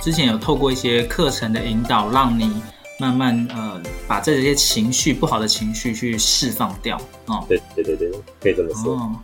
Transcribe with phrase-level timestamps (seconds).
[0.00, 2.62] 之前有透过一些课程的引导，让你
[2.98, 6.96] 慢慢呃把这些情绪不好的情绪去释放掉。
[7.26, 8.94] 哦，对对对对，可以这么说。
[8.94, 9.14] 哦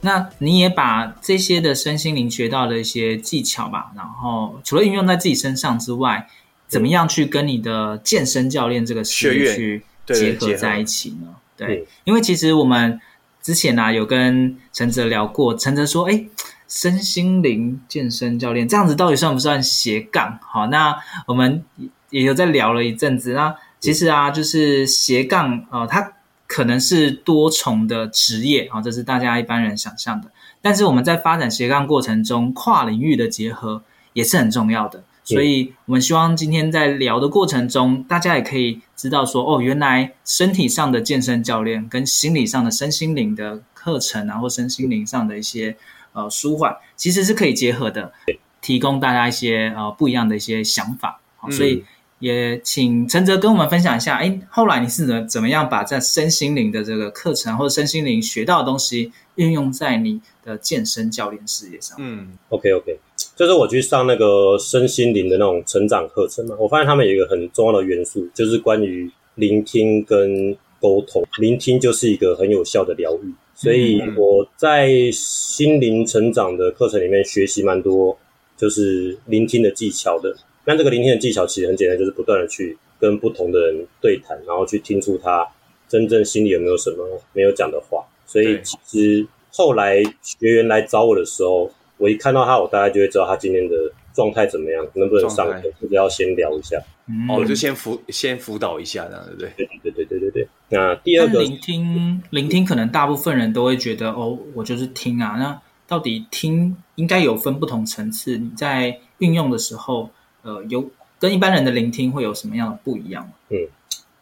[0.00, 6.26] 那你也把这些的身心灵学到的一些技巧吧，然后除了运用在自己身上之外，
[6.66, 11.28] 怎么样去跟你的健身教练这个事业去结合在一起呢？
[11.54, 12.98] 对，对，因为其实我们
[13.42, 16.24] 之前呢、啊、有跟陈哲聊过，陈哲说，哎，
[16.68, 20.38] 身心灵健身教练这样子到底算不算斜杠？
[20.42, 21.64] 好，那我们
[22.10, 26.12] 也有在聊了一阵子，那其实啊，就是斜杠呃，它。
[26.50, 30.30] 可能是多重的职业啊，这是大家一般人想象的。
[30.62, 33.82] 但是我们在发展斜杠过程中，跨领域的结合
[34.14, 35.04] 也是很重要的。
[35.24, 45.76] 所以，我们希望今天在聊的过程中，大家也可以知道说，哦，原来身体上的健身教练跟心理上的身心灵的课程啊，或身心灵上的一些
[46.12, 48.12] 呃舒缓，其实是可以结合的，
[48.60, 51.20] 提供大家一些呃不一样的一些想法。
[51.50, 51.84] 所以。
[52.20, 61.96] 也请陈哲跟我们分享一下，哎，后来你是怎怎么样把在身心灵的这个课程或者身心灵学到的东西运用在你的健身教练事业上？
[62.00, 62.98] 嗯，OK OK，
[63.36, 71.24] 就是我去上那个身心灵的那种成长课程嘛，我发现他们有一个很重要的元素，就是关于聆听跟沟通。
[71.38, 78.16] 聆听就是一个很有效的疗愈，所以我在心灵成长的课程里面学习蛮多，
[78.56, 80.32] 就是聆听的技巧的。
[80.64, 85.44] 那这个聆听的技巧其实很简单，就是不断的去跟不同的人对谈，然后去听出他
[85.88, 88.06] 真正心里有没有什么没有讲的话。
[88.26, 93.74] 所以其实后来学员来找我的时候，我一看到他，我大概就会知道他今天的
[94.14, 96.80] 状态怎么样，能不能上课，或者要先聊一下。
[97.28, 99.50] 哦，就先辅先辅导一下，这样对不对？
[99.56, 100.48] 对对对对对对。
[100.70, 105.36] 那第二个聆听，聆听可能大部分人都会觉得，哦，我就是听啊。
[105.38, 110.10] 那到底听应该有分不同层次，你在运用的时候。
[110.42, 113.28] 呃，有跟一般人的聆听会有什么样的不一样？
[113.50, 113.58] 嗯，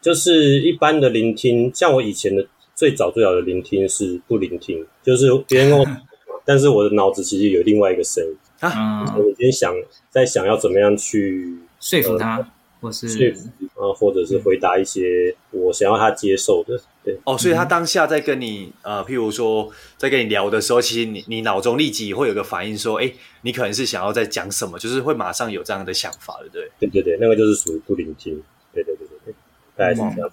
[0.00, 5.86] 就是一般的聆听，像我以前的最早最早的聆听是不聆听，就是别人跟我，
[6.44, 9.72] 但是我的脑子其实有另外一个声音啊，我今天想
[10.08, 12.48] 在想要怎么样去说服他，呃、
[12.80, 13.48] 或是说服
[13.80, 16.80] 啊，或者是回答一些我想要他接受的。
[17.04, 26.70] 对哦，所以他当下在跟你呃，譬如说在跟你聊的时候，其实你你脑中立即会有个反应，说，哎，你可能是想要在讲什么，就是会马上有这样的想法，对不对？
[26.80, 28.42] 对对对，那个就是属于不聆听。
[28.72, 29.34] 对对对对对，
[29.76, 30.30] 大概是这样。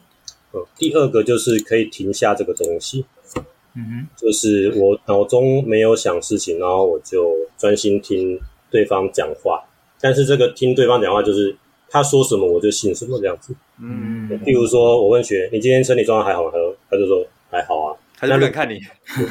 [0.54, 3.06] 嗯，第二个就是可以停下这个东西。
[3.76, 8.40] 嗯哼，就是我脑中没有想事情，然后我就专心听
[8.70, 9.64] 对方讲话。
[10.00, 11.56] 但是这个听对方讲话，就是
[11.94, 13.54] 他说什么我就信什么这样子。
[13.80, 16.50] 嗯，比如说我问学，你今天身体状况还好吗？
[16.52, 18.80] 他说，他就说还好啊，他就不敢看你，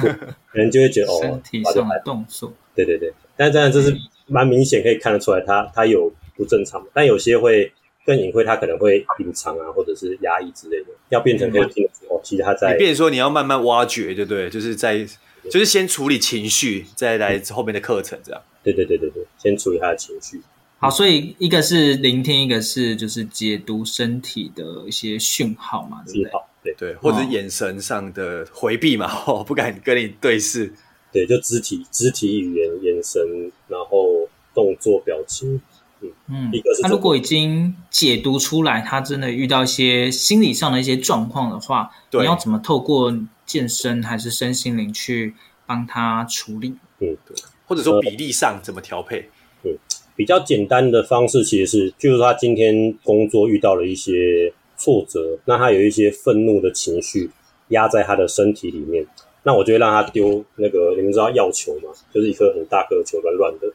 [0.54, 3.92] 人就会觉得哦，身体上的动作，对对对，但是当然这是
[4.28, 7.72] 蛮明显可以看得出来他，他他有不正常，但有些会
[8.06, 14.48] 更隐晦，他可能会隐藏啊，或者是压抑之类的，要变成可以听的时候，其实他在，你变成说你要慢慢挖掘，对不对？
[14.48, 15.04] 就是在
[15.50, 20.40] 就是先处理情绪，再来后面的课程这样，对对对对对，先处理他的情绪。
[20.82, 26.74] 好，所以一个是聆听，一个是就是解读身体的一些讯号嘛，对不对？
[26.74, 30.74] 对对，或者眼神上的回避嘛， 哦，不敢跟你对视。
[31.12, 33.22] 对，就肢体、肢体语言、眼神，
[33.68, 35.54] 然后动作、表情。
[36.00, 36.82] 嗯嗯，一个是。
[36.82, 46.70] 他如果已经解读出来，他真的遇到一些心理上的一些状况的话，你要怎么透过健身还是身心灵去帮他处理？
[46.98, 47.36] 嗯，对，
[47.66, 49.30] 或者说比例上怎么调配？
[49.62, 49.78] 嗯。
[50.14, 57.30] 比较简单的方式其实是，就是他今天工作遇到了一些挫折，那他有一些愤怒的情绪
[57.68, 59.06] 压在他的身体里面，
[59.44, 61.90] 那我就会让他丢那个，你们知道药球吗？
[62.12, 63.72] 就是一颗很大颗球，软软的，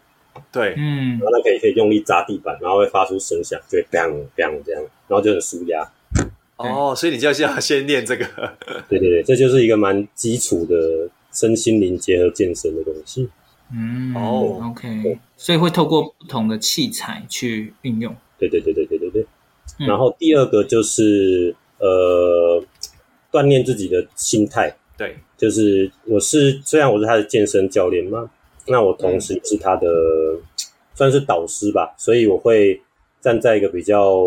[0.51, 5.89] 对，嗯然，后他可以可以用力砸地板，然后会发出声响，就会 bang bang 这样，然后就很舒压。
[6.57, 8.25] 哦，所以你就是要先练这个。
[8.89, 13.29] 对对对，这就是一个蛮基础的身心灵结合健身的东西。
[13.73, 18.15] 嗯，哦，OK，所以会透过不同的器材去运用。
[18.37, 19.21] 对对对对对对对。
[19.79, 22.63] 嗯然后第二个就是呃，
[23.31, 24.75] 锻炼自己的心态。
[24.97, 28.31] 对，就是我是虽然我是他的健身教练嘛，
[28.67, 29.87] 那我同时是他的、
[30.95, 32.81] 算是导师吧，所以我会
[33.21, 34.25] 站在一个比较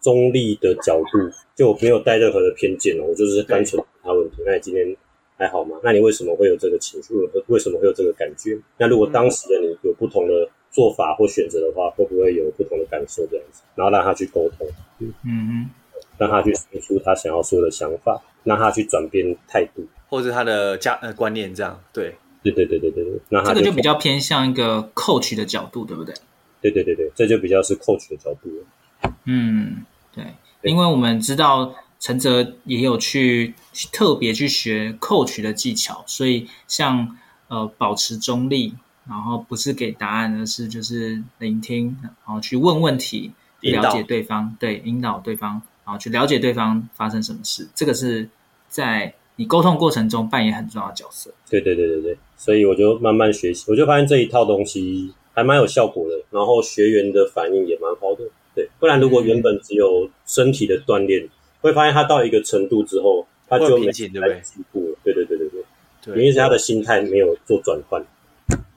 [0.00, 1.18] 中立的角度，
[1.56, 4.36] 就我没有带任何的偏见哦，我就是单纯问他问题。
[4.46, 4.94] 那你今天
[5.42, 5.76] 还好吗？
[5.82, 7.12] 那你为什么会有这个情绪？
[7.48, 8.56] 为什么会有这个感觉？
[8.78, 13.26] 那如果当时的你有不同的做法或选择的话，会不会有不同的感受？
[13.26, 14.68] 这样子，然后让他去沟通，
[15.00, 15.70] 嗯嗯
[16.16, 19.84] 让他去说出他想要说的想法，让他去转变态度。
[20.08, 26.14] 或者他的家呃观念这样，对，对对对对对对，那这个就比较偏向一个 coach 的角度，对不对？
[26.60, 29.10] 对对对对，这就比较是 coach 的角度了。
[29.24, 29.84] 嗯，
[30.14, 30.24] 对，
[30.60, 33.54] 对因为我们知道陈哲也有去
[33.92, 37.16] 特别去学 coach 的技巧，所以像
[37.46, 38.74] 呃保持中立，
[39.08, 48.28] 然后不是给答案，而是就是聆听，然后去问问题，了解对方，对，引导对方，然后去了解对方发生什么事，这个是
[48.66, 51.32] 在你沟通过程中扮演很重要的角色。
[51.48, 58.28] 对对对对对，所以我就慢慢学习，我就发现这一套东西还蛮有效果的，然后学员的反应也蛮好的。
[58.56, 61.28] 对，不然如果原本只有身体的锻炼，
[61.62, 64.98] 会发现他到一个程度之后，他就没进步了。
[65.02, 65.64] 对对对对对，
[66.04, 68.04] 对，原因是他的心态没有做转换。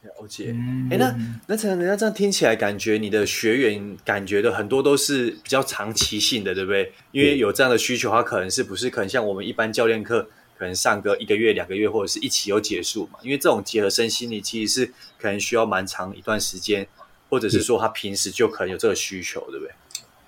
[0.03, 0.53] 了解。
[0.55, 1.15] 嗯，哎，那
[1.47, 6.93] 那陈人家这样听起来，感觉你的学员感觉的很多都是比较长期性的，对不对？
[7.11, 10.27] 因为有这样的需求，他可能是不是可能像我们一般教练课，
[10.57, 13.19] 可能上个一个月、两个月，或者是一起有结束嘛？
[13.23, 16.87] 因为这种结合身心理，其实是可能需要蛮长一段时间，
[17.29, 19.73] 或者是说他平时就可能有这个需求，对不对？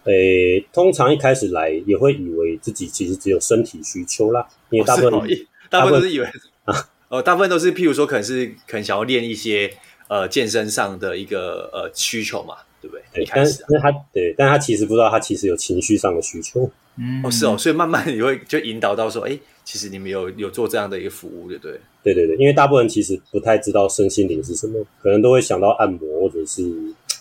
[0.08, 5.28] 诶，通常一开始来也会以为自己其实只有身体需求啦，因为大部分、哦哦
[5.70, 6.26] 大部分都是以为
[6.64, 9.70] 啊哦，大部分都是譬如说，可能是可能想要练一些
[10.08, 13.04] 呃健身上的一个呃需求嘛，对不对？
[13.14, 16.70] 对一开始、啊、但是他对，但他其实不知道他其实有情绪上的需求。
[16.98, 21.80] 嗯，哦是哦，所以慢慢你会就引导到说，哎，其实你们有有做这样的一个服务，对不对？
[22.04, 26.62] 对对对，因为大部分人其实不太知道身心灵是什么，可能都会想到按摩或者是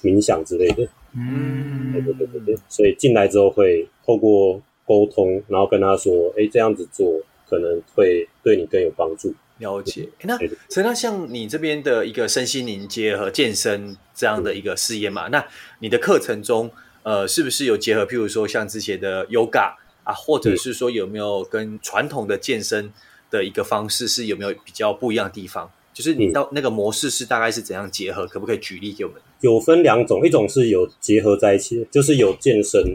[0.02, 0.88] 冥想之类的。
[1.16, 9.34] 嗯，对对对对对，所以进来之后会透过沟通，然后跟他说，哎，这样子做可能会对你更有帮助。
[9.58, 10.02] 了解。
[10.02, 10.36] 诶那
[10.68, 15.42] 所以那像你这边的一个身心灵结合健身这样的一个事业嘛，那
[15.78, 16.70] 你的课程中，
[17.02, 19.74] 呃，是不是有结合，譬如说像之前的 Yoga
[20.04, 22.92] 啊，或者是说有没有跟传统的健身
[23.30, 25.70] 的一个方式是有没有比较不一样的地方？
[25.96, 28.26] 就是你到那个模式是大概是怎样结合？
[28.26, 29.19] 可不可以举例给我们？
[29.40, 32.94] 有分两种，一种是有结合在一起的，就是有健身，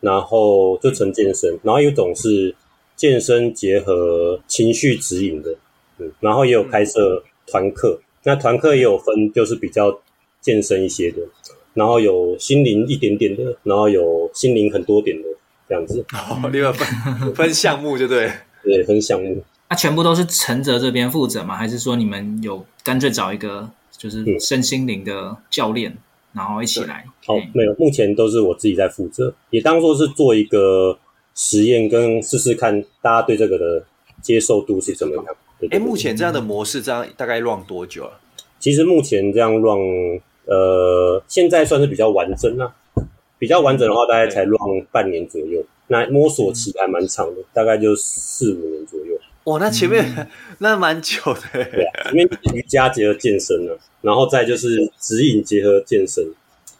[0.00, 2.56] 然后就纯健身，然后有一种是
[2.96, 5.54] 健身结合情绪指引的，
[5.98, 10.00] 嗯，然后也有开设团课，那团课也有分，就是比较
[10.40, 11.18] 健身一些的，
[11.74, 15.28] 然后有心灵一点点的，然后有心灵很多点的
[15.68, 18.32] 这样子，哦，另外分分项目，就对？
[18.64, 19.44] 对，分项目。
[19.70, 21.54] 那、啊、全部都是陈泽这边负责吗？
[21.54, 25.98] 还是说你们有干脆找一个就是身心灵的教练，嗯、
[26.32, 27.04] 然后一起来？
[27.26, 30.98] 哦，没有，目前都是我自己在负责，也当做是做一个
[31.34, 33.84] 实验，跟试试看大家对这个的
[34.22, 35.24] 接受度是怎么样。
[35.70, 38.12] 哎，目前这样的模式，这样大概 run 多久啊？
[38.58, 39.78] 其实目前这样 run，
[40.46, 42.74] 呃，现在算是比较完整啊。
[43.38, 45.62] 比较完整的话，大概才 run 半年左右。
[45.86, 49.16] 那摸索期还蛮长的，大概就四五年左右。
[49.48, 50.26] 哇，那前面、嗯、
[50.58, 56.22] 那蛮久的，对啊，因为瑜伽结合健身了，然后再就是指引结合健身，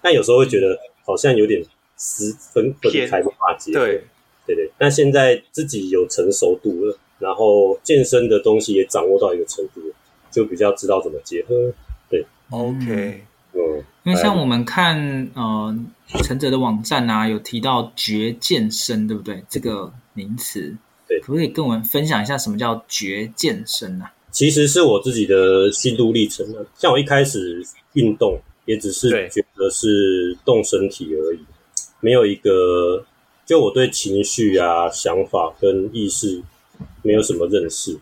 [0.03, 1.65] 但有时候会觉得好像有点
[1.97, 4.05] 十分分开不法结合，对
[4.47, 4.71] 对对。
[4.79, 9.95] 那现在自己有成熟度了，然后健身的东西也掌握到一个程度了，
[10.31, 11.73] 就比较知道怎么结合。
[12.11, 15.75] 对，OK，嗯，因为像我们看呃
[16.23, 19.43] 陈哲的网站啊，有提到绝健身，对不对？
[19.49, 20.77] 这个名词。
[21.09, 24.13] 对，可不可以跟我们分享一下什么叫觉健身啊？
[24.31, 26.61] 其实是我自己的心路历程啊。
[26.77, 31.39] 像我一开始运动，也只是觉得是动身体而已，
[32.01, 33.07] 没有一个
[33.47, 36.43] 就我对情绪啊、想法跟意识
[37.03, 37.99] 没有什么认识。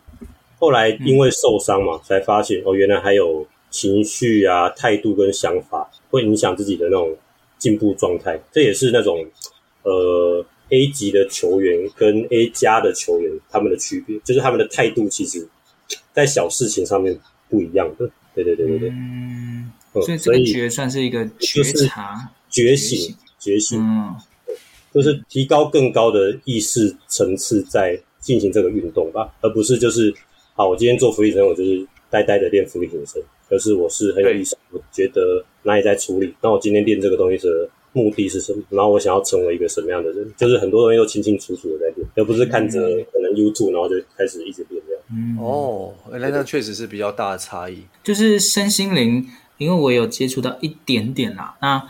[0.58, 7.16] 后来因为受伤嘛，嗯、才发现哦，原来还有情绪啊、态度跟想法会影响自己的那种
[7.56, 8.40] 进步状态。
[8.50, 9.24] 这也是那种
[9.84, 10.44] 呃。
[10.70, 15.46] A 级的球员跟 A 加的球员，他们的区别就是他们的态度，其实，
[16.12, 17.16] 在小事情上面
[17.48, 18.10] 不一样的。
[18.34, 18.90] 对对对对对。
[18.90, 24.14] 嗯，所以这个觉算是一个觉察、觉醒、觉醒，嗯，
[24.92, 30.12] 就是提高更高的意识层次在进行这个运动吧，而不是就是
[30.54, 37.70] 好，我今天做俯卧撑，我就是呆呆的练伏地挺身，可是我是很有意识，我觉得哪里在处理，那我今天练这个东西是。
[37.96, 38.62] 目的是什么？
[38.68, 40.30] 然后我想要成为一个什么样的人？
[40.36, 42.78] 就是很多东西都清清楚楚的在练，而不是看着
[43.10, 45.02] 可能 YouTube，然后就开始一直练这样。
[45.10, 47.84] 嗯，哦，那那确实是比较大的差异。
[48.04, 49.26] 就是身心灵，
[49.56, 51.56] 因为我有接触到一点点啦。
[51.62, 51.82] 那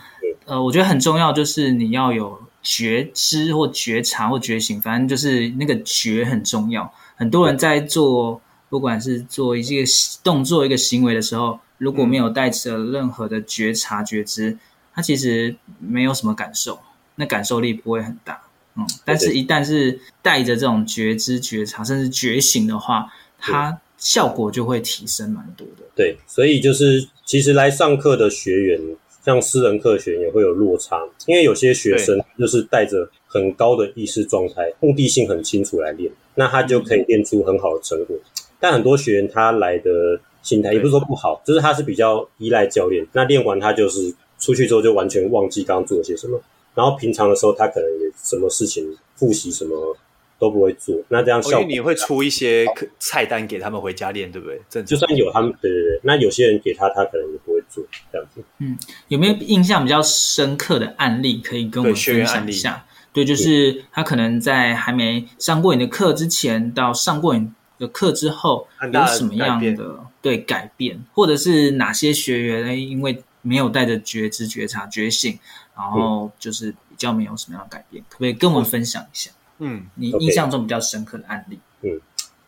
[0.45, 6.89] 呃，我觉得很重要，就是你要有觉知或觉察或觉醒，反正就是那个觉很重要。
[7.17, 9.83] 很多人在做，不管是做一些
[10.23, 14.57] 动作、一个行为的时候，如果没有带着任何的觉察觉知。
[14.97, 16.79] 他其实没有什么感受，
[17.17, 18.41] 那感受力不会很大，
[18.77, 25.85] 嗯，但是一旦是带着这种觉知、觉察，甚至觉醒的话，它效果就会提升蛮多的。
[25.95, 28.81] 对，所以就是其实来上课的学员，
[29.23, 38.17] 像私人课学员也会有落差，因为有些学生就是带着很高的意识状态，目的性很清楚来练，那他就可以练出很好的成果。
[38.59, 44.15] 但很多学员他来的心态也不是说不好，就是他是比较依赖教练，那练完他就是。
[44.39, 46.41] 出去之后就完全忘记刚刚做了些什么，
[46.75, 49.97] 然后平常的时候他可能也什么事情复习什么
[50.39, 52.67] 都不会做，那这样效果，因为你会出一些
[52.99, 54.83] 菜单给他们回家练，对不对？
[54.85, 58.43] 就算有他们，对对对，那有些人给他，他可能也不会做这样子。
[58.59, 58.77] 嗯，
[59.09, 62.85] 有没有印象比较深刻的案例可以跟我们分享一下？
[63.15, 73.23] 对，对，就是他可能在还没上过你的课之前，到上过你的课之后，有什么样的对改变，或者是哪些学员因为。
[73.47, 75.39] 没有带着觉知、觉察、觉醒，
[75.77, 79.31] 然后就是比较没有什么样的改变，可不可以跟我们分享一下？
[79.59, 81.61] 嗯，你印象中比较深刻的案例。
[81.83, 82.01] 嗯，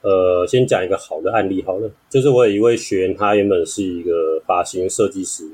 [0.02, 5.48] 呃，先讲一个好的案例好了，就是我有一位学员，他原本是一个发型设计师，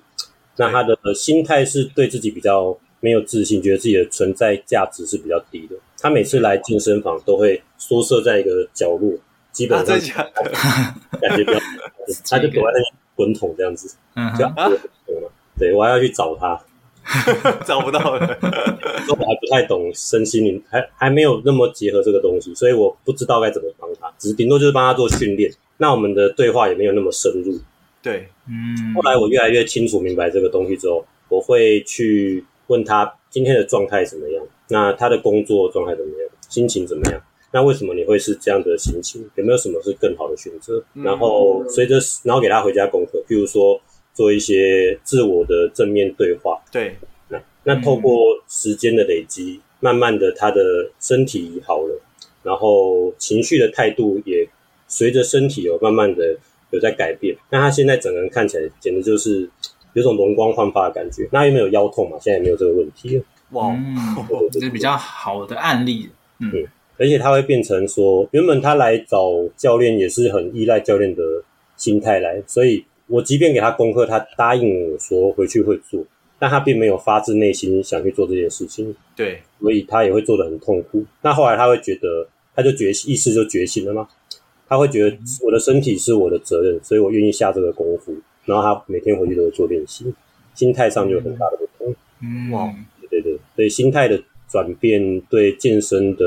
[0.57, 5.77] 那他的心态是对自己比较没有自信，觉得自己的存在价值是比较低的。
[5.99, 9.13] 他每次来健身房都会缩设在一个角落，
[9.53, 9.99] 基本上
[11.21, 11.59] 感觉比较，
[12.29, 14.55] 他就躲在那里滚筒这样子，嗯，这样。
[15.59, 16.61] 对，我还要去找他，
[17.65, 18.21] 找不到了。
[19.09, 25.53] 我还不太懂身心灵，还还没有那么结合这个东西，所以我不知道该怎么帮他，只是顶多就是帮他做训练。
[25.77, 27.59] 那我们的对话也没有那么深入。
[28.03, 28.95] 对，嗯。
[28.95, 37.21] 后来我越来越清楚明白这个东西之后，我会去问他今天的状态怎么样，那他的工作状态怎么样，心情怎么样？
[37.55, 39.25] 那为什么你会是这样的心情？
[39.37, 40.85] 有没有什么是更好的选择？
[40.93, 43.81] 嗯、然后随着，然后给他回家功课，譬如说。
[44.17, 46.97] 做一些自我的正面对话，对，
[47.31, 52.01] 那那透过时间的累积，嗯、慢慢的他的身体好了，
[52.45, 54.49] 然后情绪的态度也
[54.87, 56.39] 随着身体有慢慢的
[56.71, 57.37] 有在改变。
[57.51, 59.51] 那他现在整个人看起来简直就是
[59.95, 61.29] 有种容光焕发的感觉。
[61.33, 62.17] 那有没有腰痛嘛？
[62.21, 63.25] 现在也没有这个问题了。
[63.51, 63.97] 哇，嗯、
[64.53, 66.09] 这是比较好的案例。
[66.39, 66.69] 嗯，嗯，
[66.99, 71.23] 而且他会变成说，原本他来找教练也是很依赖教练的
[71.77, 72.85] 心态来，所以。
[73.07, 76.03] 我即便给他功课，他答应我说回去会做，
[76.39, 78.97] 但他并没有发自内心想去做这件事情。
[79.15, 81.05] 对，所以他也会做的很痛苦。
[81.21, 84.09] 那后来他会觉得，他就觉意识就觉醒了吗？
[84.67, 88.17] 他会觉得我的身体是我的责任，所以我愿意下这个功夫。
[88.47, 90.07] 然后他每天回去都会做练习，
[90.55, 91.95] 心态上就有很大的不同。
[92.23, 96.25] 嗯，哇，对对对，所以心态的转变对健身的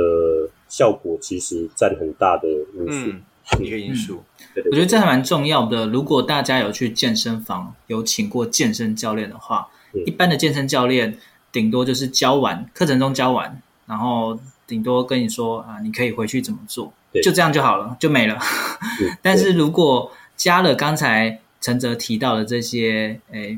[0.69, 3.11] 效果其实占很大的因素。
[3.11, 3.23] 嗯
[3.61, 4.21] 一个因素，
[4.69, 5.87] 我觉得这还蛮重要的。
[5.87, 9.69] 如果大家有去健身房，有请过健身教练的话，
[10.05, 11.17] 一般的健身教练
[11.49, 16.91] 顶多就是教完课程中教完，然后顶多跟你说啊，你可以回去怎么做，
[17.23, 18.37] 就这样就好了，就没了。
[19.23, 23.57] 但是如果加了刚才陈哲提到的这些，诶，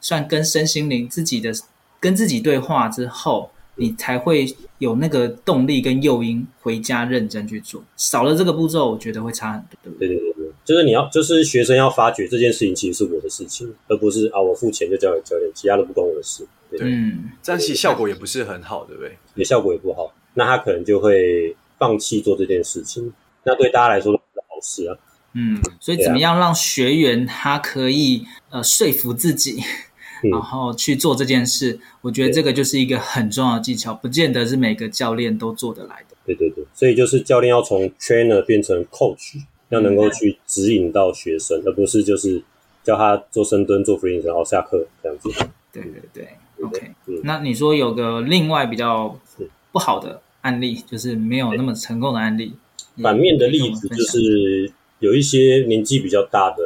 [0.00, 1.52] 算跟身心灵自己的
[2.00, 3.52] 跟自己对话之后。
[3.76, 9.92] 你才会有那个动力跟诱因回家认真去做，少了这个步骤，我觉得会差很多。
[9.98, 16.46] 对对对对，就是你要，就是学生要发觉这件事情其实是我的事情，而不是啊我付钱就交给教练，其他的不关我的事。
[16.70, 19.16] 对，嗯，这样其实效果也不是很好，对不对？
[19.34, 23.12] 也效果也不好，那他可能就会放弃做这件事情。
[23.44, 24.96] 那对大家来说都是好事啊。
[25.34, 29.62] 嗯，所以怎么样让学员他可以呃说服自己？
[30.22, 36.16] 然后去做这件事，嗯，我觉得这个就是一个很重要的技巧，不见得是每个教练都做得来的。
[36.26, 42.42] 对对对，所以就是教练要从 trainer 变成 coach，要能够去指引到学生，嗯，而不是就是
[42.82, 45.28] 教他做深蹲、做俯卧撑，然后下课这样子。
[45.72, 46.28] 对对对
[46.62, 47.20] ，OK，嗯。
[47.24, 49.18] 那你说有个另外比较
[49.72, 52.52] 不好的案例，就是没有那么成功的案例。
[53.02, 56.62] 反面的例子就是有一些年纪比较大的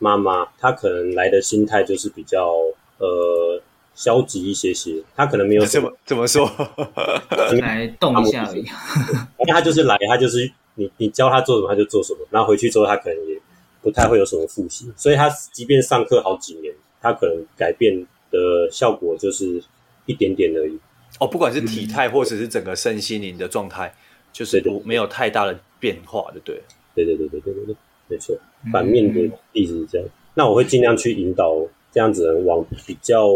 [0.00, 2.56] 妈妈，她可能来的心态就是比较
[2.98, 3.62] 呃
[3.94, 6.50] 消极一些些，她可能没有怎么怎么说，
[7.60, 8.60] 来动一下而已。
[8.60, 13.38] 因为她就是来，她就是你你教她做什么，她就做什么，然后回去之后，她可能也
[13.82, 19.62] 不太会有什么复习，所以她即便上课好几年，她可能改变的效果就是
[20.06, 20.78] 一点点而已。
[21.18, 24.00] 哦，不管是体态或者是整个身心灵的状态，嗯、
[24.32, 26.62] 就是不没有太大的变化，对不对？
[26.94, 27.76] 对对对对对对对，
[28.10, 28.36] 没错。
[28.70, 31.56] 反面的例子是这样，嗯、那我会尽量去引导
[31.90, 33.30] 这样子的人往比较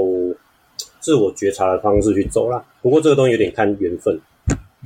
[1.00, 2.62] 自我觉察的方式去走啦。
[2.83, 4.21] 不过这个东西有点看缘分。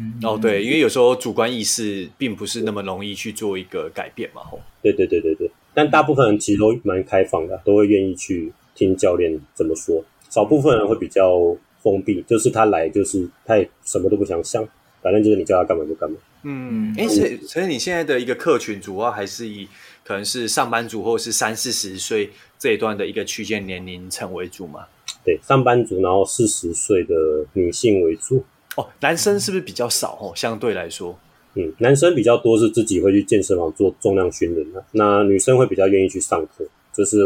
[0.00, 4.60] 嗯，哦，对，因为有时候主观意识并不是那么容易去做一个改变嘛，吼。
[4.80, 10.04] 对对对对对，但大部分人其实都蛮开放的，都会愿意去听教练怎么说。
[10.30, 14.64] 少部分人会比较封闭，就是他来就是他也什么都不想想，
[15.02, 16.16] 反正就是你叫他干嘛就干嘛。
[16.42, 19.68] 嗯，哎，所以所以你现在的一个客群主要还是以
[20.04, 24.86] 可能是上班族或者是三四十岁这一段的一个区间年龄层为主嘛？
[25.24, 27.14] 对，上班族，然后四十岁的
[27.52, 28.44] 女性为主。
[28.76, 30.32] 哦，男生是不是比较少哦？
[30.36, 31.18] 相对来说，
[31.54, 37.18] 嗯，男生比较多是自己会去健身房做重量训练的，那女生会比较愿意去上课，这是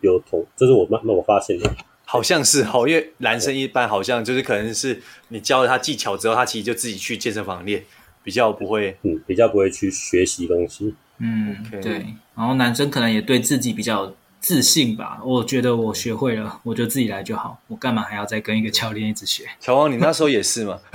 [0.00, 1.70] 有同，这是我慢慢我发现的。
[2.04, 7.84] 好像是哦，因为男生一般好像就是可能是你教了他技巧之后，他其实就自己去健身房练。
[8.26, 11.80] 比较不会，嗯，比较不会去学习东西，嗯，Okay.
[11.80, 11.92] 对。
[12.34, 15.20] 然后男生可能也对自己比较自信吧。
[15.24, 19.44] 我觉得我学会了，我就自己来就好，我干嘛还要再跟一个教练一直学？
[19.62, 20.76] 乔王，你那时候也是吗？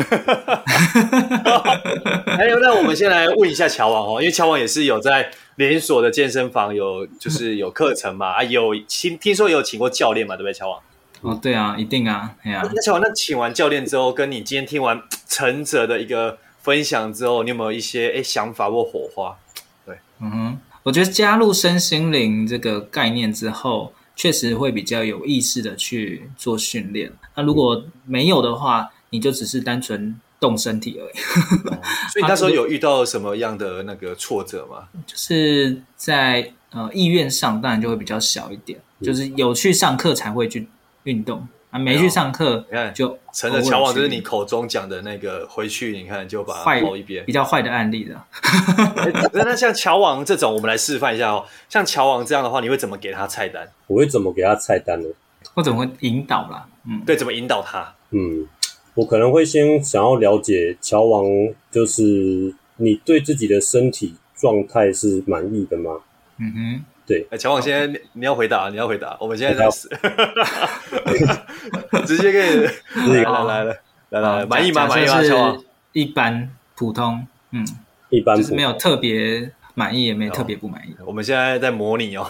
[2.26, 10.78] 还有，那我们先来问一下乔王哦，因为乔王也是有在连锁的健身房有，就是有课程嘛，啊，有听听说有请过教练嘛，对不对，乔王？
[11.22, 12.70] 哦，对啊，一定啊，哎呀、啊。
[12.74, 16.38] 那乔王，那请完教练之后，跟你今天听完陈哲的一个。
[16.62, 19.38] 分享之后，你有没有一些诶想法或火花？
[19.86, 27.12] 对，嗯哼，我觉得加入身心灵这个概念之后，确实会比较有意识的去做训练。
[27.36, 31.70] 那如果没有的话，你就只是单纯动身体而已。
[31.70, 31.80] 哦、
[32.12, 34.88] 所以 那时候有遇到什么样的那个挫折吗？
[35.06, 38.80] 就是在呃意愿上，当然就会比较小一点。
[39.02, 40.68] 就是有去上课才会去
[41.06, 41.48] 运动。
[41.72, 48.22] 啊，没去上课，你看就成了乔王，就是你口中讲的那个回去，你看就把它抛一边，比较坏的案例的。
[49.34, 51.46] 那那像乔王这种，我们来示范一下哦。
[51.70, 53.66] 像乔王这样的话，你会怎么给他菜单？
[53.88, 55.08] 我会怎么给他菜单呢？
[55.54, 56.68] 我怎么会引导啦？
[56.86, 57.96] 嗯，对，怎么引导他？
[58.10, 58.46] 嗯，
[58.94, 61.26] 我可能会先想要了解乔王，
[61.72, 66.02] 就是你对自己的身体状态是满意的吗？
[66.38, 66.86] 嗯哼。
[67.12, 69.18] 对，乔王，现在你要回答，你要回答。
[69.20, 69.68] 我们现在在
[72.08, 72.40] 直接给
[73.06, 73.76] 你来了来了
[74.12, 74.88] 来了，满意吗？
[74.88, 75.22] 满意吗？
[75.22, 77.68] 乔王，一般普通，嗯，
[78.10, 80.96] 一般就是没有特别满意，也没有特别不满意。
[81.06, 82.26] 我们现在在模拟哦。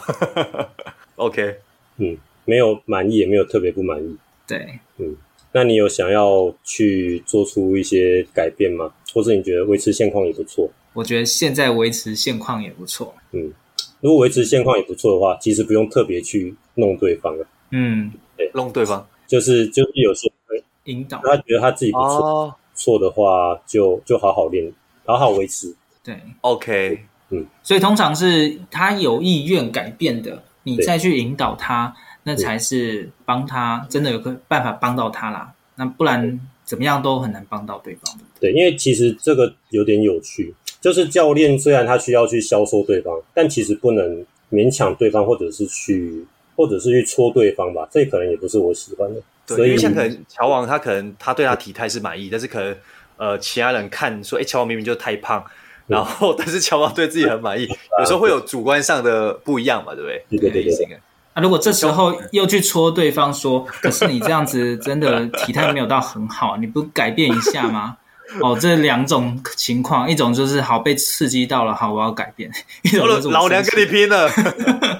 [1.17, 1.57] OK，
[1.97, 4.17] 嗯，没有满意，也没有特别不满意。
[4.47, 5.15] 对，嗯，
[5.51, 8.91] 那你有想要去做出一些改变吗？
[9.13, 10.67] 或者你觉得维持现况也不错？
[10.93, 13.13] 我觉得现在维持现况也不错。
[13.31, 13.53] 嗯。
[14.01, 17.47] 如果维持现况也不错的话，其实不用特别去弄对方了。
[17.69, 19.07] 嗯，对，弄对方。
[19.27, 21.21] 就是就是有时候会引导。
[21.23, 24.73] 他觉得他自己不错，哦、错的话就就好好练，
[25.05, 25.73] 好好维持。
[26.03, 35.53] 对，OK，嗯，所以通常是他有意愿改变的，你再去引导他，那才是帮他真的有个办法帮到他啦。
[35.75, 36.39] 那不然
[36.71, 38.23] 怎么样都很难帮到对方的。
[38.39, 40.55] 对，因为其实这个有点有趣。
[40.79, 47.85] 就是教练虽然他需要去销售对方，但其实不能勉强对方，或者是去，或者是去戳对方吧。
[47.91, 49.21] 这可能也不是我喜欢的。
[49.45, 52.73] 对，所以因为像可能乔王他可能他对他体态是满意，嗯、但是可能
[53.17, 55.43] 呃其他人看说，哎，乔王明明就太胖，
[55.87, 57.67] 嗯、然后 但是乔王对自己很满意，
[57.99, 60.23] 有时候会有主观上的不一样嘛，对不对？
[60.39, 60.99] 对对对对。
[61.33, 67.97] 那如果这时候又去戳对方说，可是你这样子真的体态没有到很好，你不改变一下吗？
[68.39, 72.49] 哦，这两种情况，一种就是好被刺激到了，好我要改变；
[72.81, 74.29] 一种就是老娘跟你拼了，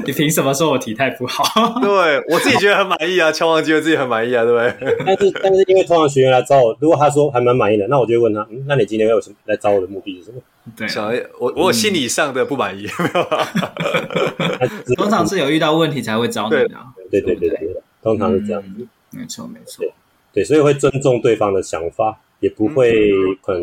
[0.06, 1.44] 你凭什么说我体态不好？
[1.80, 4.96] 对我自己觉得很满意啊，乔王觉得自己很满意啊，对不对？
[5.06, 10.40] 但是但是因为通常学员来找我，如果他说还蛮满意的，那我就会问他，嗯，那你今天有什么来找我的目的是什么？
[10.76, 13.20] 对，想我我有心理上的不满意，没有、
[14.60, 14.94] 嗯？
[14.96, 16.68] 通常是有遇到问题才会找你的，
[17.10, 19.84] 对对对对对，通常是这样子，没错没错，
[20.32, 22.18] 对，所以会尊重对方的想法。
[22.40, 23.10] 也不会
[23.42, 23.60] 很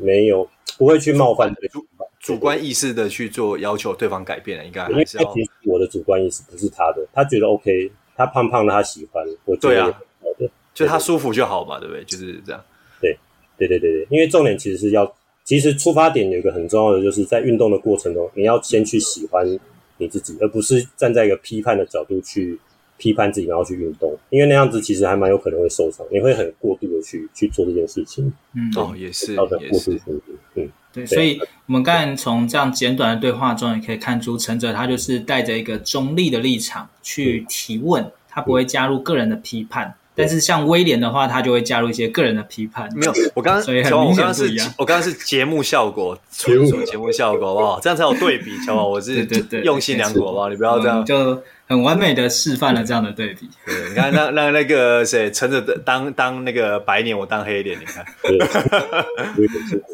[0.00, 1.82] 没有，不会去冒犯对方，
[2.24, 5.34] 主观意识的去做要求对方改变了，应该还是要。
[5.64, 9.96] 我的主观意识不是他的，他觉得 OK，他胖胖的他喜欢，我觉得好的，
[10.38, 12.02] 对啊，就他舒服就好嘛，对不对？
[12.04, 12.64] 就是这样。
[12.98, 13.14] 对，
[13.58, 19.46] 对对对对，因为重点其实是要，其实出发点有一个很重要的，就是在运动的过程中，你要先去喜欢
[19.98, 22.58] 你自己，而不是站在一个批判的角度去
[22.96, 28.32] 批判自己，然后去运动，因为那样子其实还蛮有可能会受伤，你会很过度的去去做这件事情。
[28.54, 30.10] 嗯，哦，也是，造成过度也是，
[30.54, 39.94] 嗯，对，所以我们刚才从这样简短的对话中，也可以看出陈哲他就是带着一个中立的立场去提问，他不会加入个人的批判。
[40.16, 42.88] 但是像威廉的话，他就会加入一些个人的批判。
[42.94, 44.72] 没有，我刚刚，所以很明显不一样。
[44.78, 47.80] 我刚刚是节目效果，纯属节目效果，好不好？
[47.80, 48.86] 这样才有对比，好不好？
[48.86, 49.26] 我是
[49.64, 50.48] 用心良苦，好不好？
[50.48, 53.48] 你不要这样，就很完美的示范了这样的对比。
[53.64, 58.04] 对，你看，让让那个谁，承哲当当那个白脸，我当黑脸，你看。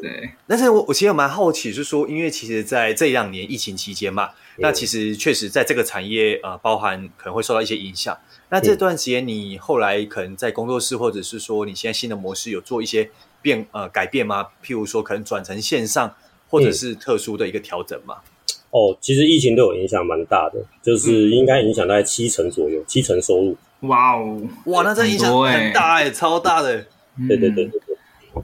[0.02, 0.30] 对。
[0.48, 8.18] 但是我我其实蛮好奇，是说，因为其实在这两年疫情期间嘛，那其实确实在这个产业呃，包含可能会受到一些影响。
[8.48, 13.08] 那这段时间，你后来可能在工作室，或者是说你现在新的模式有做一些
[13.40, 14.48] 变呃改变吗？
[14.64, 16.12] 譬如说，可能转成线上，
[16.48, 18.16] 或者是特殊的一个调整吗？
[18.70, 23.56] 哦，其实疫情对我影响蛮大的，就是应该影响大概七成左右，七成收入。
[23.88, 26.86] 哇哦，哇，那这影响很大哎，超大的。
[27.28, 27.96] 对对对对对。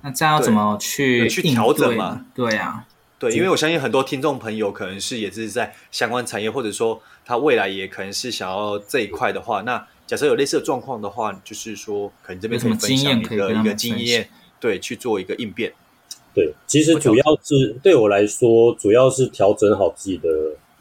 [0.02, 2.26] 那这样要怎么去去调整嘛？
[2.34, 2.84] 对呀。
[3.18, 9.86] 对，因为我相信很多听众朋友可能是也是在相关产业，或者说他未来也可能是想要这一块的话，那。
[10.06, 14.28] 假设有类似的状况的话，就是说，可能这边可以分享一个一个经验，
[14.60, 15.72] 对，去做一个应变。
[16.36, 20.28] 对，其实主要是对我来说，主要是调整好自己的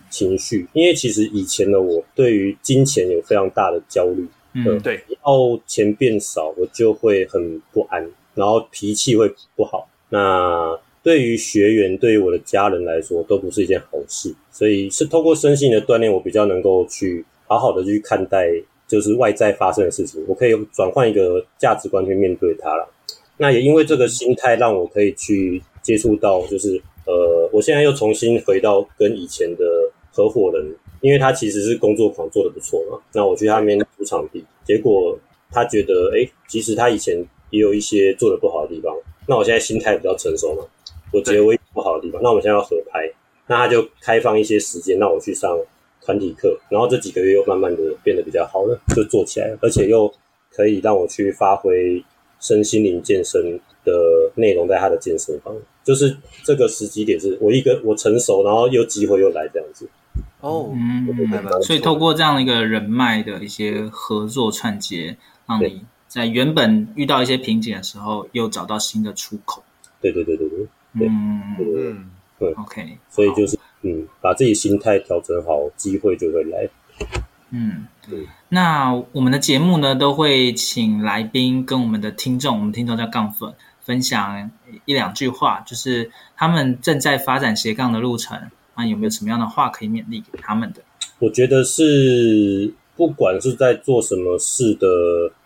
[0.09, 9.87] 情绪，因为其实以前的我对于金钱有非常大的焦虑，嗯，对，然后钱变少，我就会很不安，然后脾气会不好。
[10.09, 14.35] 那对于学员，对于我的家人来说，都不是一件好事。
[14.51, 18.47] 所以是透过身心的锻炼，我比较能够去好好的去看待。
[18.87, 22.87] 就是外在发生的事情，我可以转换一个价值观去面对它了。
[23.37, 29.65] 那也因为这个心态，让我可以去接触到，就是呃，我现在又重新回到跟以前的
[30.11, 32.99] 合伙人，因为他其实是工作狂，做得不错嘛。
[33.13, 35.17] 那我去他那边租场地，结果
[35.51, 37.17] 他觉得，哎，其实他以前
[37.49, 38.95] 也有一些做得不好的地方。
[39.27, 40.63] 那我现在心态比较成熟嘛，
[41.11, 43.11] 我觉得我有不好的地方，那我们现在要合拍，
[43.47, 45.57] 那他就开放一些时间让我去上。
[46.01, 50.07] 团体课，然后这几个月又慢慢的变得比较好了，就做起来了，而且又
[50.51, 51.99] 可以让我去发挥
[52.45, 53.41] 身心灵健身
[53.83, 53.91] 的
[54.35, 59.89] 内容，在他的健身房，就是这个时机点是我一个我成熟，然后又机会又来这样子。
[60.41, 61.07] 哦，嗯，
[61.63, 69.63] 所以透过这样的一个人脉的一些合作串接，让你在原本遇到一些瓶颈的时候，又找到新的出口。
[69.99, 71.41] 对对对对对，嗯。
[71.59, 72.11] 嗯。
[72.37, 73.57] 对，OK，所以就是。
[73.87, 76.67] 嗯，把自己心态调整好，机会就会来。
[77.57, 77.87] 嗯，
[78.49, 84.51] 那我们的节目呢，都会请来宾跟我们的听众，我们听众叫杠粉，分享
[84.83, 88.37] 一两句话，就是他们正在发展斜杠的路程，
[88.75, 90.81] 那有没有什么样的话可以勉励给他们的？
[91.19, 94.87] 我觉得是，不管是在做什么事的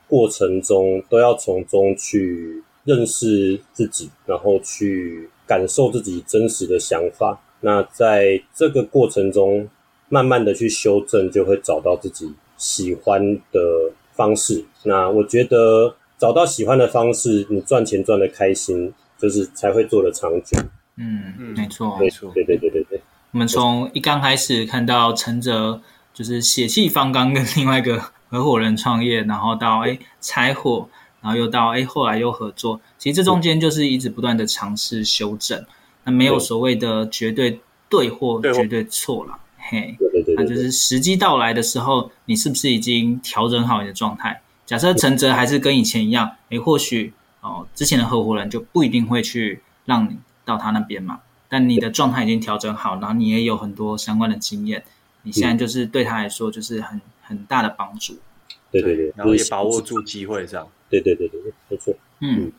[0.08, 7.40] 过程中，都要从中去认识自己，然后去感受自己真实的想法。
[7.62, 9.70] 那在这个过程中，
[10.10, 14.66] 慢慢的去修正，就会找到自己喜欢的方式。
[14.84, 20.58] 那我觉得找到喜欢的方式，你赚钱赚的开心，就是才会做的长久。
[20.98, 23.02] 嗯嗯，没错，没错，对对对对对。
[23.32, 25.82] 我们从一刚开始看到陈哲
[26.14, 30.90] 就是血气方刚跟另外一个合伙人创业，然后到哎拆伙，
[31.22, 35.64] 然后又到哎后来又合作，其实这中间就是一直不断的尝试修正。
[36.04, 39.38] 那没有所谓的绝对对或绝对错了，
[39.70, 39.96] 嘿，
[40.36, 44.42] 那就是时机到来的时候，你是不是已经调整好你的状态？
[44.66, 51.20] 假设陈哲还是跟以前一样，诶，或许哦，之前的合伙人就不一定会去让你到他那边嘛。
[51.48, 54.84] 但你的状态已经调整好，然后你也有很多相关的经验，
[55.24, 58.18] 你现在就是对他来说就是很很大的帮助。
[58.72, 60.68] 对对对，然后也把握住机会，这样。
[60.90, 61.94] 对对对对对，没错。
[62.22, 62.52] 嗯。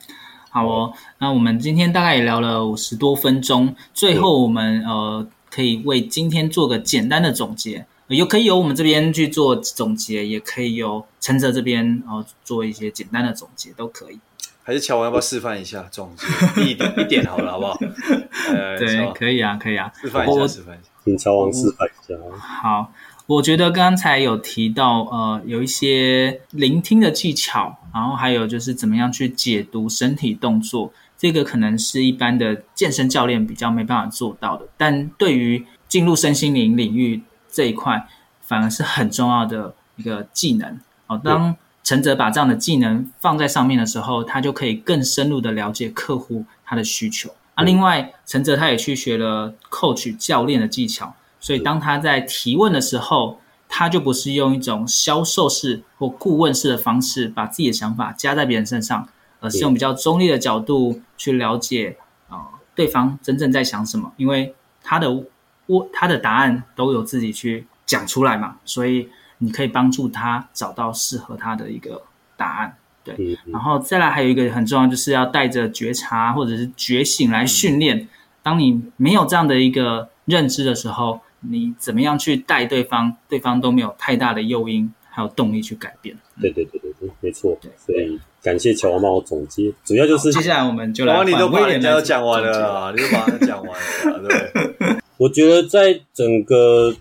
[0.53, 14.19] 好哦，那我们今天大概也聊了五十多分钟，最后我们呃可以为今天做个简单的总结，有可以由我们这边去做总结，也可以由陈哲这边呃做一些简单的总结，都可以。
[14.63, 16.63] 还是乔王要不要示范一下总结？
[16.63, 17.79] 一点一点好了，好不好？
[18.55, 22.15] 呃，对，可以啊，可以啊，示范一下，示范一下，请乔王示范一下。
[22.39, 22.93] 好。
[23.27, 34.67] 我觉得刚才有提到，呃，有一些聆听的技巧，然后还有就是怎么样去解读身体动作，这个可能是一般的健身教练比较没办法做到的。
[34.79, 37.21] 但对于进入身心灵领域
[37.53, 38.09] 这一块，
[38.41, 40.81] 反而是很重要的一个技能。
[41.09, 41.55] 哦，当
[41.85, 47.31] 陈哲把这样的技能放在上面的时候，他就可以更深入的了解客户他的需求。
[47.55, 51.15] 啊，另外陈哲他也去学了 coach 教练的技巧。
[51.39, 59.07] 所以当他在提问的时候，他就不是用一种销售式或顾问式的方式把自己的想法加在别人身上，
[59.41, 61.97] 而是用比较中立的角度去了解
[62.29, 65.25] 啊、呃、对方真正在想什么，因为他的
[65.67, 72.03] 我他的答案都有自己去讲出来嘛，所以你可以帮助他找到适合他的一个
[72.37, 72.77] 答案。
[73.03, 78.07] 对，然后再来还有一个很重要，就是要带着觉察或者是觉醒来训练。
[78.43, 86.15] 当你没有这样的一个认知的时候，你怎么样去带对方，对方都没有太大的诱因还有动力去改变。
[86.41, 87.57] 对对对对对，没错。
[87.63, 91.39] 对，所以感谢乔王帮我总结，主要就是接下来我们就来换威廉。
[91.39, 94.97] 你都把人家都讲完了，你都把它讲完了，对不对？
[95.19, 96.95] 我觉得在整个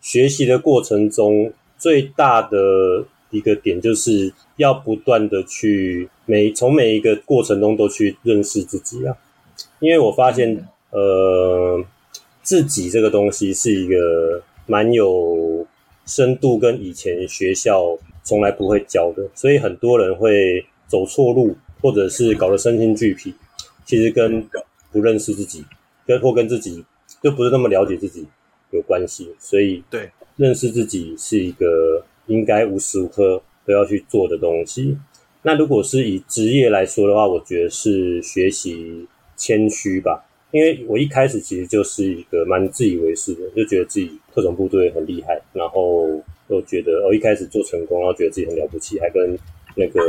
[0.00, 9.16] 学习的过程中，最大的一个点就是要不断的去每从每一个过程中都去认识自己啊，
[9.80, 11.84] 因为我发现呃
[12.42, 15.66] 自己这个东西是一个蛮有
[16.06, 23.34] 深度跟以前学校从来不会教的，所以很多人会走错路或者是搞得身心俱疲，
[23.84, 24.46] 其实跟
[24.90, 25.64] 不认识自己
[26.06, 26.84] 跟或跟自己
[27.22, 28.26] 就不是那么了解自己
[28.70, 32.04] 有关系，所以对认识自己是一个。
[32.28, 34.96] 应该无时无刻都要去做的东西。
[35.42, 39.04] 那如果是以职业来说的话，我觉得是学习
[39.36, 40.24] 谦虚吧。
[40.52, 49.38] 因为我一开始其实就是一个蛮自以为是的，就觉得自己特种部队很厉害，然后都觉得哦，一开始做成功，然后觉得自己很了不起，还跟
[49.74, 50.00] 那个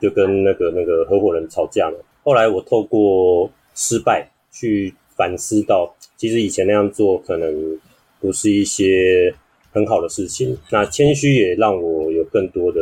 [0.00, 1.96] 就跟那个那个合伙人吵架嘛。
[2.22, 7.78] 后来我透过失败去反思到，其实以前那样做可能
[8.20, 9.34] 不是一些。
[9.74, 12.80] 很好的事情，那谦虚也让我有更多的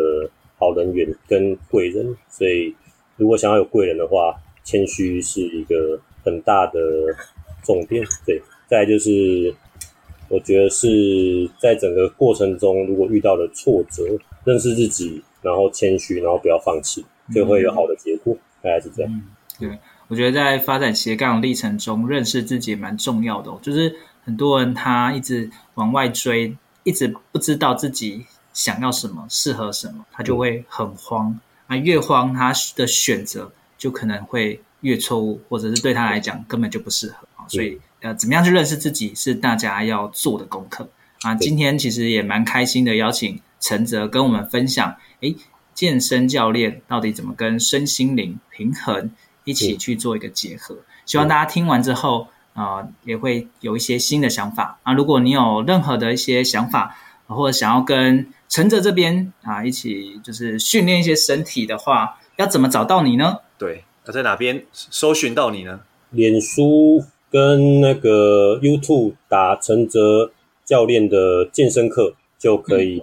[0.59, 2.75] 好人缘跟贵人，所以
[3.17, 6.79] 如果想要有贵人的话，谦虚是一个很大的
[7.65, 8.05] 重点。
[8.27, 8.39] 对，
[8.69, 9.55] 再来就是
[10.33, 10.89] 我觉得是
[11.59, 14.03] 在整个过程中，如果遇到了挫折，
[14.45, 18.35] 认识自己，然后谦虚，然后不要放弃，就会有好的结果。
[18.63, 19.13] 大概是这样。
[19.13, 19.23] 嗯，
[19.61, 23.59] 对，我觉得在发展斜杠历程中，认识自己也蛮重要的哦。
[23.61, 26.57] 就是很多人他一直往外追。
[26.85, 31.39] 一直不知道自己想要什么，适合什么，他就会很慌。
[31.69, 37.29] 那越慌，他的选择就可能会越错误，或者是对他来讲根本就不适合。
[37.47, 40.89] 所以，呃，怎么样去认识自己，是大家要做的功课
[41.23, 41.35] 啊。
[41.37, 45.35] 今天其实也蛮开心的，邀请陈泽跟我们分享，诶，
[45.73, 49.11] 健身教练到底怎么跟身心灵平衡
[49.45, 50.77] 一起去做一个结合。
[51.07, 52.29] 希望大家听完之后。
[52.55, 54.93] 啊、呃，也会有一些新的想法啊。
[54.93, 56.95] 如果你有任何的一些想法，
[57.27, 63.39] 或者想要跟陈哲这边啊一起就是训练一些身体的话，要怎么找到你呢？
[63.57, 65.81] 对，他在哪边搜寻到你呢？
[66.11, 70.31] 脸书跟那个 YouTube 打陈哲
[70.65, 73.03] 教练的健身课就可以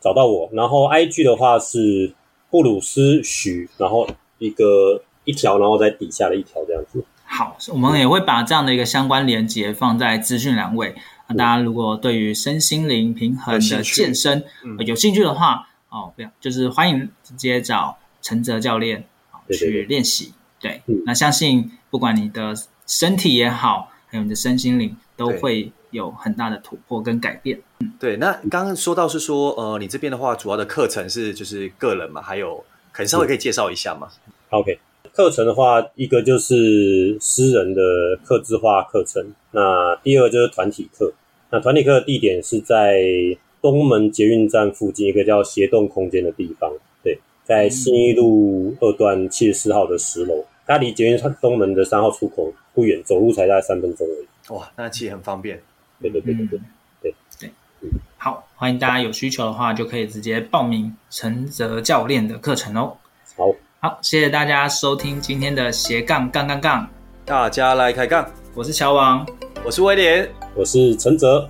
[0.00, 0.48] 找到我。
[0.52, 2.12] 嗯、然后 IG 的话是
[2.50, 4.06] 布鲁斯许，然后
[4.38, 7.02] 一个一条，然后在底下的一条这样子。
[7.24, 10.94] 好，我们也会把这样的一个相关连接放在资讯栏位。
[11.28, 19.04] 那大家如果对于身心灵平衡的健身有兴趣，有兴趣的话，哦，不要，就是欢迎直接找陈哲教练
[19.50, 20.32] 去练习。
[20.60, 22.52] 对，那相信不管你的
[22.90, 27.60] 身体也好，还有你的身心灵，都会有很大的突破跟改变。
[27.78, 28.16] 嗯，对。
[28.16, 32.56] 那刚刚说到是说，呃，你这边的话，主要的课程是就是个人嘛，还有
[32.90, 34.08] 可能稍微可以介绍一下吗
[34.50, 34.80] ？OK。
[35.12, 37.80] 课程的话，一个就是私人的
[38.24, 41.12] 客制化课程，那第二个就是团体课。
[41.50, 43.00] 那团体课的地点是在
[43.62, 46.72] 东门捷运站附近一个叫协动空间的地方，
[47.04, 54.26] 对，在新一路二段七十四号的十楼，它离捷运东门的三号出口不远，走路才大概三分钟而已。
[54.54, 55.60] 哇，那其实很方便。
[56.00, 56.64] 对对对对对、嗯、
[57.02, 57.50] 对对。
[58.16, 62.96] 好，欢迎大家有需求的话，就可以直接报名陈泽教练的课程哦。
[63.36, 63.52] 好。
[63.82, 66.86] 好，谢谢大家收听今天的斜杠杠杠杠，
[67.24, 68.30] 大家来开杠。
[68.54, 69.26] 我是乔王，
[69.64, 71.48] 我是威廉，我是陈泽，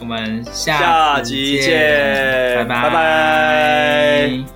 [0.00, 4.55] 我们下集见，拜拜拜拜。